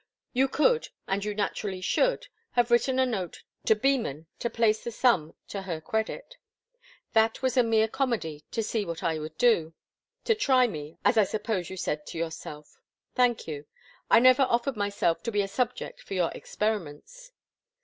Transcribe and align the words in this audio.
You 0.33 0.47
could, 0.47 0.87
and 1.07 1.23
you 1.23 1.35
naturally 1.35 1.79
should, 1.79 2.25
have 2.53 2.71
written 2.71 2.97
a 2.97 3.05
note 3.05 3.43
to 3.67 3.75
Beman 3.75 4.25
to 4.39 4.49
place 4.49 4.83
the 4.83 4.89
sum 4.91 5.35
to 5.49 5.61
her 5.61 5.79
credit. 5.79 6.37
That 7.13 7.43
was 7.43 7.55
a 7.55 7.61
mere 7.61 7.87
comedy, 7.87 8.43
to 8.49 8.63
see 8.63 8.83
what 8.83 9.03
I 9.03 9.19
would 9.19 9.37
do 9.37 9.75
to 10.25 10.33
try 10.33 10.65
me, 10.65 10.97
as 11.05 11.17
I 11.19 11.23
suppose 11.23 11.69
you 11.69 11.77
said 11.77 12.07
to 12.07 12.17
yourself. 12.17 12.77
Thank 13.13 13.47
you. 13.47 13.67
I 14.09 14.17
never 14.19 14.41
offered 14.49 14.75
myself 14.75 15.21
to 15.21 15.31
be 15.31 15.43
a 15.43 15.47
subject 15.47 16.01
for 16.01 16.15
your 16.15 16.31
experiments. 16.31 17.31